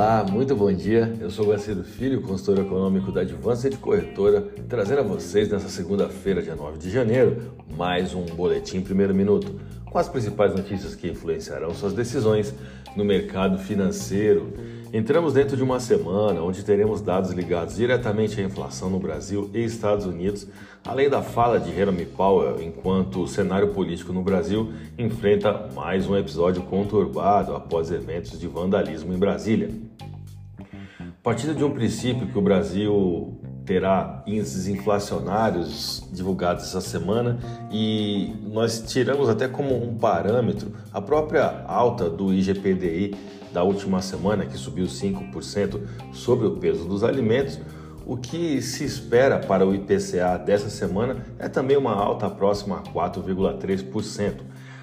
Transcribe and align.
Olá, 0.00 0.24
muito 0.24 0.56
bom 0.56 0.72
dia. 0.72 1.14
Eu 1.20 1.30
sou 1.30 1.48
Guaciro 1.48 1.84
Filho, 1.84 2.22
consultor 2.22 2.64
econômico 2.64 3.12
da 3.12 3.20
Advance 3.20 3.68
de 3.68 3.76
Corretora, 3.76 4.40
trazendo 4.66 5.00
a 5.00 5.02
vocês 5.02 5.50
nessa 5.50 5.68
segunda-feira, 5.68 6.40
dia 6.40 6.56
9 6.56 6.78
de 6.78 6.88
janeiro, 6.88 7.52
mais 7.76 8.14
um 8.14 8.24
boletim 8.24 8.80
primeiro 8.80 9.14
minuto, 9.14 9.60
com 9.84 9.98
as 9.98 10.08
principais 10.08 10.54
notícias 10.54 10.94
que 10.94 11.06
influenciarão 11.06 11.74
suas 11.74 11.92
decisões 11.92 12.54
no 12.96 13.04
mercado 13.04 13.58
financeiro. 13.58 14.54
Entramos 14.92 15.34
dentro 15.34 15.56
de 15.56 15.62
uma 15.62 15.78
semana 15.78 16.42
onde 16.42 16.64
teremos 16.64 17.00
dados 17.00 17.30
ligados 17.30 17.76
diretamente 17.76 18.40
à 18.40 18.44
inflação 18.44 18.90
no 18.90 18.98
Brasil 18.98 19.48
e 19.54 19.62
Estados 19.62 20.04
Unidos, 20.04 20.48
além 20.84 21.08
da 21.08 21.22
fala 21.22 21.60
de 21.60 21.72
Jeremy 21.72 22.06
Powell, 22.06 22.60
enquanto 22.60 23.22
o 23.22 23.28
cenário 23.28 23.68
político 23.68 24.12
no 24.12 24.20
Brasil 24.20 24.72
enfrenta 24.98 25.68
mais 25.76 26.08
um 26.08 26.16
episódio 26.16 26.62
conturbado 26.62 27.54
após 27.54 27.92
eventos 27.92 28.38
de 28.40 28.48
vandalismo 28.48 29.12
em 29.12 29.18
Brasília. 29.18 29.70
Partindo 31.22 31.54
de 31.54 31.62
um 31.62 31.70
princípio 31.70 32.26
que 32.26 32.38
o 32.38 32.42
Brasil 32.42 33.38
terá 33.64 34.22
índices 34.26 34.66
inflacionários 34.66 36.02
divulgados 36.12 36.64
essa 36.64 36.80
semana 36.80 37.38
e 37.70 38.34
nós 38.42 38.82
tiramos 38.86 39.28
até 39.28 39.46
como 39.46 39.74
um 39.74 39.96
parâmetro 39.96 40.72
a 40.92 41.00
própria 41.00 41.64
alta 41.66 42.08
do 42.08 42.32
IGPDI 42.32 43.14
da 43.52 43.62
última 43.62 44.00
semana, 44.00 44.46
que 44.46 44.56
subiu 44.56 44.86
5% 44.86 45.80
sobre 46.12 46.46
o 46.46 46.52
peso 46.52 46.84
dos 46.84 47.02
alimentos. 47.02 47.58
O 48.06 48.16
que 48.16 48.60
se 48.62 48.84
espera 48.84 49.38
para 49.38 49.66
o 49.66 49.74
IPCA 49.74 50.38
dessa 50.44 50.68
semana 50.68 51.24
é 51.38 51.48
também 51.48 51.76
uma 51.76 51.94
alta 51.94 52.28
próxima 52.28 52.78
a 52.78 52.82
4,3%. 52.82 54.34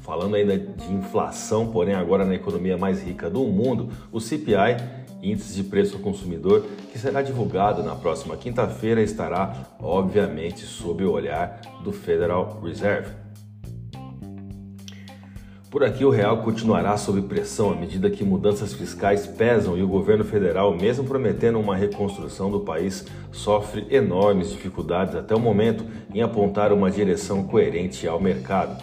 Falando 0.00 0.36
ainda 0.36 0.56
de 0.56 0.92
inflação, 0.92 1.66
porém 1.68 1.94
agora 1.94 2.24
na 2.24 2.34
economia 2.34 2.78
mais 2.78 3.02
rica 3.02 3.28
do 3.28 3.40
mundo, 3.44 3.90
o 4.10 4.20
CPI 4.20 4.76
índice 5.22 5.54
de 5.54 5.64
preço 5.64 5.96
ao 5.96 6.02
consumidor, 6.02 6.64
que 6.92 6.98
será 6.98 7.22
divulgado 7.22 7.82
na 7.82 7.94
próxima 7.94 8.36
quinta-feira, 8.36 9.02
estará 9.02 9.66
obviamente 9.80 10.64
sob 10.64 11.04
o 11.04 11.12
olhar 11.12 11.60
do 11.82 11.92
Federal 11.92 12.60
Reserve. 12.62 13.28
Por 15.70 15.84
aqui, 15.84 16.02
o 16.02 16.10
real 16.10 16.38
continuará 16.38 16.96
sob 16.96 17.20
pressão 17.22 17.70
à 17.70 17.74
medida 17.74 18.08
que 18.08 18.24
mudanças 18.24 18.72
fiscais 18.72 19.26
pesam 19.26 19.76
e 19.76 19.82
o 19.82 19.88
governo 19.88 20.24
federal, 20.24 20.74
mesmo 20.74 21.04
prometendo 21.04 21.60
uma 21.60 21.76
reconstrução 21.76 22.50
do 22.50 22.60
país, 22.60 23.04
sofre 23.30 23.86
enormes 23.90 24.50
dificuldades 24.50 25.14
até 25.14 25.34
o 25.34 25.40
momento 25.40 25.84
em 26.14 26.22
apontar 26.22 26.72
uma 26.72 26.90
direção 26.90 27.44
coerente 27.44 28.08
ao 28.08 28.18
mercado. 28.18 28.82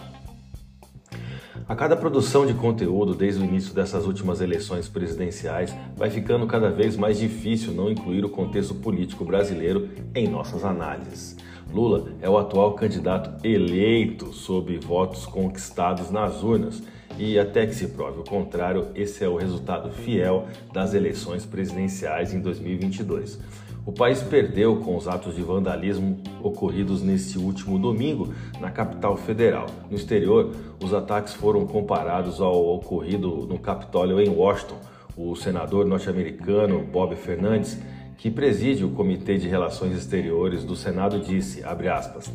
A 1.68 1.74
cada 1.74 1.96
produção 1.96 2.46
de 2.46 2.54
conteúdo 2.54 3.12
desde 3.12 3.42
o 3.42 3.44
início 3.44 3.74
dessas 3.74 4.06
últimas 4.06 4.40
eleições 4.40 4.88
presidenciais, 4.88 5.74
vai 5.96 6.08
ficando 6.08 6.46
cada 6.46 6.70
vez 6.70 6.96
mais 6.96 7.18
difícil 7.18 7.72
não 7.72 7.90
incluir 7.90 8.24
o 8.24 8.28
contexto 8.28 8.72
político 8.72 9.24
brasileiro 9.24 9.88
em 10.14 10.28
nossas 10.28 10.64
análises. 10.64 11.36
Lula 11.74 12.12
é 12.22 12.30
o 12.30 12.38
atual 12.38 12.74
candidato 12.74 13.44
eleito 13.44 14.32
sob 14.32 14.78
votos 14.78 15.26
conquistados 15.26 16.08
nas 16.08 16.40
urnas. 16.40 16.80
E 17.18 17.36
até 17.36 17.66
que 17.66 17.74
se 17.74 17.88
prove 17.88 18.20
o 18.20 18.24
contrário, 18.24 18.88
esse 18.94 19.24
é 19.24 19.28
o 19.28 19.36
resultado 19.36 19.90
fiel 19.90 20.46
das 20.72 20.94
eleições 20.94 21.44
presidenciais 21.44 22.32
em 22.32 22.38
2022. 22.38 23.40
O 23.86 23.92
país 23.92 24.20
perdeu 24.20 24.80
com 24.80 24.96
os 24.96 25.06
atos 25.06 25.36
de 25.36 25.42
vandalismo 25.42 26.18
ocorridos 26.42 27.02
neste 27.02 27.38
último 27.38 27.78
domingo 27.78 28.34
na 28.60 28.68
capital 28.68 29.16
federal. 29.16 29.66
No 29.88 29.96
exterior, 29.96 30.52
os 30.82 30.92
ataques 30.92 31.34
foram 31.34 31.64
comparados 31.64 32.40
ao 32.40 32.74
ocorrido 32.74 33.46
no 33.48 33.60
Capitólio 33.60 34.20
em 34.20 34.28
Washington. 34.28 34.76
O 35.16 35.36
senador 35.36 35.86
norte-americano 35.86 36.80
Bob 36.80 37.14
Fernandes, 37.14 37.80
que 38.18 38.28
preside 38.28 38.84
o 38.84 38.90
Comitê 38.90 39.38
de 39.38 39.46
Relações 39.46 39.96
Exteriores 39.96 40.64
do 40.64 40.74
Senado, 40.74 41.20
disse, 41.20 41.62
aspas, 41.64 42.28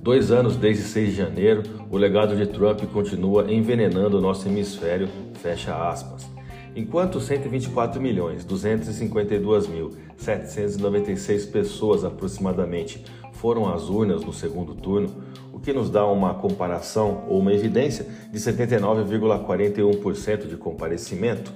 Dois 0.00 0.30
anos 0.30 0.56
desde 0.56 0.84
6 0.84 1.10
de 1.10 1.16
janeiro, 1.16 1.62
o 1.90 1.96
legado 1.96 2.36
de 2.36 2.46
Trump 2.46 2.80
continua 2.92 3.52
envenenando 3.52 4.18
o 4.18 4.20
nosso 4.20 4.46
hemisfério, 4.46 5.08
fecha 5.34 5.74
aspas. 5.88 6.31
Enquanto 6.74 7.20
124 7.20 8.00
milhões 8.00 8.46
252 8.46 9.66
mil 9.66 9.90
796 10.16 11.44
pessoas 11.46 12.02
aproximadamente 12.02 13.04
foram 13.32 13.70
às 13.72 13.90
urnas 13.90 14.22
no 14.22 14.32
segundo 14.32 14.74
turno, 14.74 15.10
o 15.52 15.60
que 15.60 15.70
nos 15.72 15.90
dá 15.90 16.06
uma 16.06 16.32
comparação 16.32 17.24
ou 17.28 17.40
uma 17.40 17.52
evidência 17.52 18.06
de 18.32 18.38
79,41% 18.38 20.48
de 20.48 20.56
comparecimento, 20.56 21.52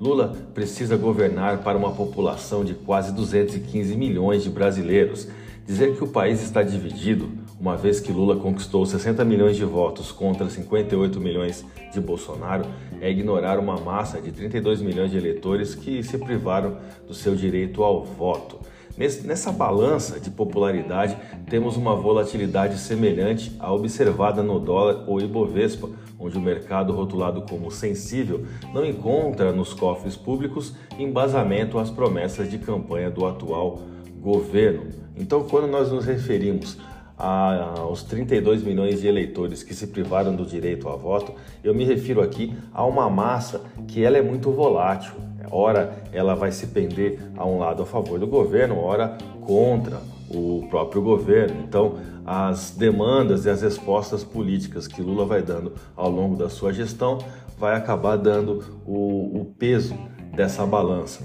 Lula 0.00 0.34
precisa 0.54 0.96
governar 0.96 1.58
para 1.58 1.76
uma 1.76 1.92
população 1.92 2.64
de 2.64 2.72
quase 2.74 3.12
215 3.12 3.94
milhões 3.96 4.42
de 4.42 4.48
brasileiros. 4.50 5.28
Dizer 5.66 5.96
que 5.96 6.04
o 6.04 6.08
país 6.08 6.42
está 6.42 6.62
dividido 6.62 7.30
uma 7.58 7.76
vez 7.76 8.00
que 8.00 8.12
Lula 8.12 8.36
conquistou 8.36 8.84
60 8.84 9.24
milhões 9.24 9.56
de 9.56 9.64
votos 9.64 10.12
contra 10.12 10.48
58 10.48 11.18
milhões 11.20 11.64
de 11.92 12.00
Bolsonaro, 12.00 12.66
é 13.00 13.10
ignorar 13.10 13.58
uma 13.58 13.76
massa 13.78 14.20
de 14.20 14.30
32 14.30 14.82
milhões 14.82 15.10
de 15.10 15.16
eleitores 15.16 15.74
que 15.74 16.02
se 16.02 16.18
privaram 16.18 16.76
do 17.06 17.14
seu 17.14 17.34
direito 17.34 17.82
ao 17.82 18.04
voto. 18.04 18.58
Nessa 18.96 19.52
balança 19.52 20.18
de 20.18 20.30
popularidade, 20.30 21.18
temos 21.50 21.76
uma 21.76 21.94
volatilidade 21.94 22.78
semelhante 22.78 23.54
à 23.58 23.70
observada 23.70 24.42
no 24.42 24.58
dólar 24.58 25.04
ou 25.06 25.20
Ibovespa, 25.20 25.90
onde 26.18 26.38
o 26.38 26.40
mercado 26.40 26.94
rotulado 26.94 27.42
como 27.42 27.70
sensível 27.70 28.46
não 28.72 28.86
encontra 28.86 29.52
nos 29.52 29.74
cofres 29.74 30.16
públicos 30.16 30.74
embasamento 30.98 31.78
às 31.78 31.90
promessas 31.90 32.50
de 32.50 32.56
campanha 32.56 33.10
do 33.10 33.26
atual 33.26 33.82
governo. 34.18 34.86
Então, 35.14 35.44
quando 35.44 35.66
nós 35.66 35.92
nos 35.92 36.06
referimos 36.06 36.78
aos 37.16 38.02
32 38.02 38.62
milhões 38.62 39.00
de 39.00 39.08
eleitores 39.08 39.62
que 39.62 39.74
se 39.74 39.86
privaram 39.86 40.34
do 40.34 40.44
direito 40.44 40.88
a 40.88 40.96
voto, 40.96 41.32
eu 41.64 41.74
me 41.74 41.84
refiro 41.84 42.20
aqui 42.20 42.56
a 42.72 42.84
uma 42.84 43.08
massa 43.08 43.62
que 43.88 44.04
ela 44.04 44.18
é 44.18 44.22
muito 44.22 44.50
volátil. 44.50 45.12
Ora, 45.50 45.96
ela 46.12 46.34
vai 46.34 46.50
se 46.50 46.66
pender 46.66 47.20
a 47.36 47.46
um 47.46 47.58
lado 47.58 47.82
a 47.82 47.86
favor 47.86 48.18
do 48.18 48.26
governo, 48.26 48.78
ora 48.78 49.16
contra 49.40 50.00
o 50.28 50.66
próprio 50.68 51.00
governo. 51.00 51.62
Então, 51.66 51.98
as 52.24 52.72
demandas 52.72 53.46
e 53.46 53.50
as 53.50 53.62
respostas 53.62 54.24
políticas 54.24 54.88
que 54.88 55.00
Lula 55.00 55.24
vai 55.24 55.42
dando 55.42 55.74
ao 55.94 56.10
longo 56.10 56.36
da 56.36 56.48
sua 56.48 56.72
gestão 56.72 57.18
vai 57.56 57.76
acabar 57.76 58.16
dando 58.16 58.82
o, 58.84 59.40
o 59.40 59.44
peso 59.56 59.96
dessa 60.34 60.66
balança. 60.66 61.22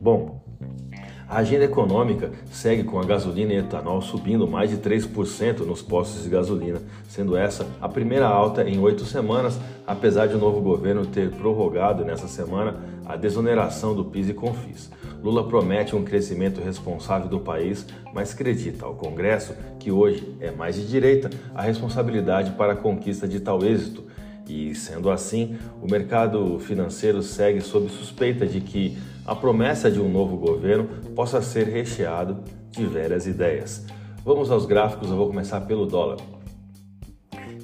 Bom, 0.00 0.39
a 1.30 1.38
agenda 1.38 1.64
econômica 1.64 2.32
segue 2.50 2.82
com 2.82 2.98
a 2.98 3.04
gasolina 3.04 3.52
e 3.52 3.58
etanol 3.58 4.02
subindo 4.02 4.48
mais 4.48 4.68
de 4.68 4.78
3% 4.78 5.60
nos 5.60 5.80
postos 5.80 6.24
de 6.24 6.28
gasolina, 6.28 6.82
sendo 7.08 7.36
essa 7.36 7.64
a 7.80 7.88
primeira 7.88 8.26
alta 8.26 8.68
em 8.68 8.80
oito 8.80 9.04
semanas, 9.04 9.56
apesar 9.86 10.26
de 10.26 10.34
o 10.34 10.38
novo 10.38 10.60
governo 10.60 11.06
ter 11.06 11.30
prorrogado 11.30 12.04
nessa 12.04 12.26
semana 12.26 12.80
a 13.06 13.14
desoneração 13.14 13.94
do 13.94 14.04
PIS 14.04 14.30
e 14.30 14.34
CONFIS. 14.34 14.90
Lula 15.22 15.46
promete 15.46 15.94
um 15.94 16.02
crescimento 16.02 16.60
responsável 16.60 17.28
do 17.28 17.38
país, 17.38 17.86
mas 18.12 18.32
acredita 18.32 18.84
ao 18.84 18.94
Congresso, 18.94 19.54
que 19.78 19.92
hoje 19.92 20.36
é 20.40 20.50
mais 20.50 20.74
de 20.74 20.86
direita, 20.86 21.30
a 21.54 21.62
responsabilidade 21.62 22.52
para 22.52 22.72
a 22.72 22.76
conquista 22.76 23.28
de 23.28 23.38
tal 23.38 23.64
êxito. 23.64 24.04
E, 24.48 24.74
sendo 24.74 25.10
assim, 25.10 25.56
o 25.80 25.88
mercado 25.88 26.58
financeiro 26.58 27.22
segue 27.22 27.60
sob 27.60 27.88
suspeita 27.88 28.44
de 28.44 28.60
que 28.60 28.98
a 29.30 29.36
promessa 29.36 29.88
de 29.88 30.00
um 30.00 30.08
novo 30.08 30.36
governo 30.36 30.88
possa 31.14 31.40
ser 31.40 31.68
recheado 31.68 32.42
de 32.68 32.84
velhas 32.84 33.28
ideias. 33.28 33.86
Vamos 34.24 34.50
aos 34.50 34.66
gráficos, 34.66 35.08
eu 35.08 35.16
vou 35.16 35.28
começar 35.28 35.60
pelo 35.60 35.86
dólar. 35.86 36.16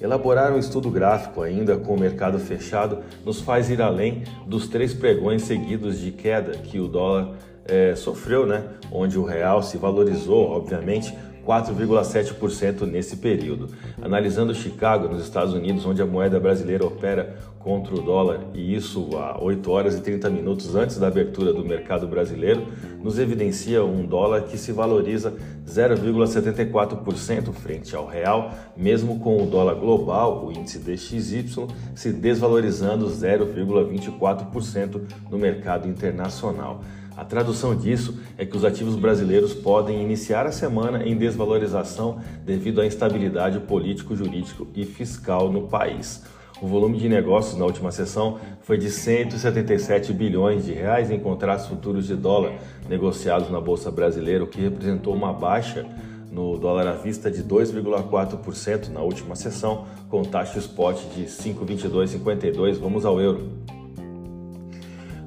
Elaborar 0.01 0.53
um 0.53 0.61
estudo 0.61 0.89
gráfico 0.93 1.43
ainda 1.43 1.77
com 1.77 1.97
o 1.97 1.99
mercado 1.99 2.39
fechado 2.39 3.01
nos 3.25 3.41
faz 3.41 3.69
ir 3.69 3.83
além 3.83 4.23
dos 4.47 4.69
três 4.69 4.95
pregões 4.95 5.43
seguidos 5.43 5.99
de 5.99 6.13
queda 6.13 6.53
que 6.53 6.79
o 6.79 6.87
dólar 6.87 7.35
é, 7.65 7.97
sofreu, 7.97 8.47
né? 8.47 8.63
onde 8.93 9.19
o 9.19 9.25
real 9.25 9.61
se 9.61 9.77
valorizou, 9.77 10.49
obviamente, 10.49 11.13
4,7% 11.47 12.83
nesse 12.83 13.17
período. 13.19 13.69
Analisando 14.03 14.55
Chicago, 14.55 15.09
nos 15.09 15.23
Estados 15.23 15.55
Unidos, 15.55 15.87
onde 15.87 16.03
a 16.03 16.07
moeda 16.07 16.41
brasileira 16.41 16.85
opera 16.85 17.39
contra 17.61 17.95
o 17.95 18.03
dólar, 18.03 18.41
e 18.55 18.75
isso 18.77 19.17
a 19.17 19.43
8 19.43 19.71
horas 19.71 19.97
e 19.97 20.01
30 20.01 20.31
minutos 20.31 20.77
antes 20.77 20.99
da 20.99 21.09
abertura 21.09 21.53
do 21.53 21.65
mercado 21.65 22.07
brasileiro, 22.07 22.67
nos 23.03 23.19
evidencia 23.19 23.85
um 23.85 24.07
dólar 24.07 24.43
que 24.43 24.57
se 24.57 24.71
valoriza 24.71 25.35
0,74% 25.67 27.53
frente 27.53 27.97
ao 27.97 28.07
real, 28.07 28.53
mesmo 28.77 29.19
com 29.19 29.43
o 29.43 29.47
dólar 29.47 29.75
global, 29.75 30.47
o 30.47 30.53
índice 30.53 30.79
DXY, 30.79 31.67
se 31.95 32.13
desvalorizando 32.13 33.07
0,24% 33.07 35.01
no 35.29 35.37
mercado 35.39 35.89
internacional. 35.89 36.83
A 37.17 37.25
tradução 37.25 37.75
disso 37.75 38.21
é 38.37 38.45
que 38.45 38.55
os 38.55 38.65
ativos 38.65 38.95
brasileiros 38.95 39.55
podem 39.55 40.03
iniciar 40.03 40.45
a 40.45 40.53
semana 40.53 41.03
em 41.03 41.17
desvalorização 41.17 42.21
devido 42.45 42.83
à 42.83 42.87
instabilidade 42.87 43.59
político, 43.61 44.15
jurídico 44.15 44.69
e 44.75 44.85
fiscal 44.85 45.51
no 45.51 45.67
país. 45.67 46.23
O 46.61 46.67
volume 46.67 46.99
de 46.99 47.09
negócios 47.09 47.59
na 47.59 47.65
última 47.65 47.91
sessão 47.91 48.39
foi 48.63 48.77
de 48.77 48.91
177 48.91 50.13
bilhões 50.13 50.67
de 50.67 50.73
reais 50.73 51.11
em 51.11 51.19
contratos 51.19 51.67
futuros 51.67 52.07
de 52.07 52.15
dólar 52.15 52.53
negociados 52.89 53.51
na 53.51 53.61
bolsa 53.61 53.91
brasileira, 53.91 54.45
o 54.45 54.47
que 54.47 54.61
representou 54.61 55.15
uma 55.15 55.33
baixa 55.33 55.87
no 56.31 56.59
dólar 56.59 56.87
à 56.87 56.93
vista 56.93 57.31
de 57.31 57.43
2,4% 57.43 58.89
na 58.89 59.01
última 59.01 59.35
sessão, 59.35 59.87
com 60.11 60.23
taxa 60.23 60.59
spot 60.59 60.99
de 61.15 61.25
5,2252. 61.25 62.79
Vamos 62.79 63.07
ao 63.07 63.19
euro. 63.21 63.76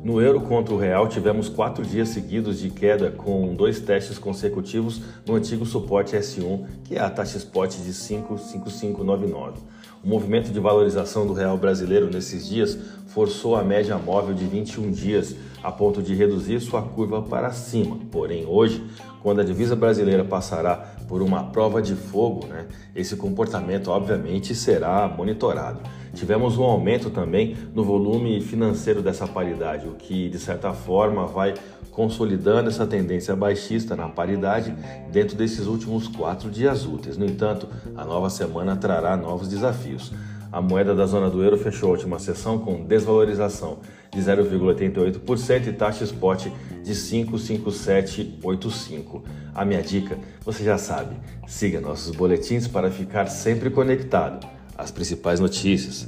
No 0.01 0.22
euro 0.22 0.40
contra 0.40 0.74
o 0.74 0.78
real, 0.78 1.10
tivemos 1.10 1.50
quatro 1.50 1.86
dias 1.86 2.10
seguidos 2.10 2.60
de 2.60 2.69
queda, 2.69 3.12
com 3.12 3.54
dois 3.54 3.81
testes 3.81 4.18
consecutivos 4.18 5.01
no 5.28 5.36
antigo 5.36 5.66
suporte 5.66 6.16
S1, 6.16 6.66
que 6.86 6.96
é 6.96 7.01
a 7.01 7.10
taxa 7.10 7.38
spot 7.38 7.75
de 7.75 7.92
5,5599. 7.92 9.56
O 10.01 10.07
movimento 10.07 10.51
de 10.51 10.60
valorização 10.60 11.28
do 11.28 11.34
real 11.34 11.57
brasileiro 11.57 12.10
nesses 12.10 12.48
dias 12.48 12.78
forçou 13.07 13.57
a 13.57 13.63
média 13.63 13.98
móvel 13.98 14.34
de 14.34 14.46
21 14.46 14.90
dias 14.90 15.36
a 15.62 15.69
ponto 15.69 16.01
de 16.01 16.16
reduzir 16.16 16.62
sua 16.62 16.81
curva 16.81 17.22
para 17.22 17.51
cima. 17.51 18.00
Porém, 18.10 18.46
hoje, 18.46 18.81
quando 19.22 19.42
a 19.42 19.44
divisa 19.44 19.75
brasileira 19.75 20.24
passará 20.24 20.78
por 21.10 21.22
uma 21.22 21.44
prova 21.51 21.81
de 21.81 21.96
fogo, 21.96 22.48
né, 22.48 22.68
esse 22.96 23.18
comportamento 23.18 23.92
obviamente 23.92 24.56
será 24.56 25.06
monitorado. 25.10 25.81
Tivemos 26.14 26.58
um 26.58 26.64
aumento 26.64 27.10
também 27.10 27.56
no 27.74 27.84
volume 27.84 28.40
financeiro 28.42 29.02
dessa 29.02 29.28
paridade, 29.28 29.88
o 29.88 29.94
que 29.94 30.30
de 30.30 30.38
certa 30.40 30.74
forma 30.74 31.26
vai 31.26 31.54
consolidando 31.92 32.70
essa 32.70 32.88
tendência 32.88 33.36
baixista 33.36 33.94
na 33.96 34.08
paridade 34.08 34.74
dentro 35.12 35.36
desses 35.36 35.66
últimos 35.68 36.08
quatro 36.08 36.50
dias 36.50 36.86
úteis. 36.86 37.18
No 37.18 37.26
entanto, 37.26 37.68
a 37.96 38.06
nova 38.06 38.30
semana 38.30 38.76
trará 38.76 39.18
novos 39.18 39.48
desafios. 39.48 40.12
A 40.52 40.60
moeda 40.62 40.96
da 40.96 41.06
zona 41.06 41.30
do 41.30 41.44
euro 41.44 41.58
fechou 41.58 41.90
a 41.90 41.92
última 41.92 42.18
sessão 42.18 42.58
com 42.58 42.84
desvalorização 42.84 43.78
de 44.12 44.20
0,88% 44.20 45.68
e 45.68 45.74
taxa 45.74 46.04
spot 46.06 46.48
de 46.84 46.96
55785. 46.96 49.24
A 49.54 49.64
minha 49.64 49.84
dica, 49.84 50.18
você 50.44 50.64
já 50.64 50.80
sabe, 50.80 51.16
siga 51.48 51.80
nossos 51.80 52.16
boletins 52.16 52.68
para 52.68 52.90
ficar 52.90 53.28
sempre 53.28 53.70
conectado 53.70 54.58
às 54.80 54.92
principais 54.92 55.40
notícias. 55.40 56.08